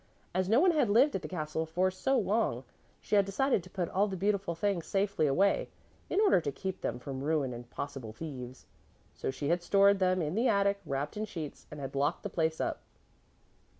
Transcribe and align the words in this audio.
As 0.33 0.49
no 0.49 0.59
one 0.59 0.71
had 0.71 0.89
lived 0.89 1.13
at 1.15 1.21
the 1.21 1.27
castle 1.27 1.67
for 1.67 1.91
so 1.91 2.17
long, 2.17 2.63
she 3.01 3.13
had 3.15 3.23
decided 3.23 3.61
to 3.61 3.69
put 3.69 3.87
all 3.87 4.07
the 4.07 4.17
beautiful 4.17 4.55
things 4.55 4.87
safely 4.87 5.27
away, 5.27 5.69
in 6.09 6.19
order 6.19 6.41
to 6.41 6.51
keep 6.51 6.81
them 6.81 6.97
from 6.97 7.21
ruin 7.23 7.53
and 7.53 7.69
possible 7.69 8.11
thieves. 8.11 8.65
So 9.13 9.29
she 9.29 9.49
had 9.49 9.61
stored 9.61 9.99
them 9.99 10.19
in 10.19 10.33
the 10.33 10.47
attic, 10.47 10.79
wrapped 10.87 11.17
in 11.17 11.25
sheets, 11.25 11.67
and 11.69 11.79
had 11.79 11.93
locked 11.93 12.23
the 12.23 12.31
place 12.31 12.59
up. 12.59 12.79